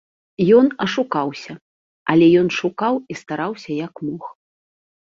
Ён 0.59 0.65
ашукаўся, 0.85 1.53
але 2.15 2.25
ён 2.43 2.47
шукаў 2.59 2.93
і 3.13 3.23
стараўся 3.25 3.71
як 3.87 3.93
мог. 4.09 4.23